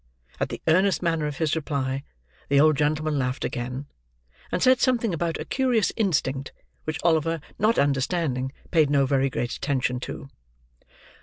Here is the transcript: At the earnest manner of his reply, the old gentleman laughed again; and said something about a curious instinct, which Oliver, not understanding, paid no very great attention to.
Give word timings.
At 0.39 0.49
the 0.49 0.63
earnest 0.67 1.03
manner 1.03 1.27
of 1.27 1.37
his 1.37 1.55
reply, 1.55 2.01
the 2.49 2.59
old 2.59 2.75
gentleman 2.75 3.19
laughed 3.19 3.45
again; 3.45 3.85
and 4.51 4.63
said 4.63 4.79
something 4.79 5.13
about 5.13 5.37
a 5.39 5.45
curious 5.45 5.93
instinct, 5.95 6.51
which 6.85 6.97
Oliver, 7.03 7.39
not 7.59 7.77
understanding, 7.77 8.51
paid 8.71 8.89
no 8.89 9.05
very 9.05 9.29
great 9.29 9.51
attention 9.53 9.99
to. 9.99 10.29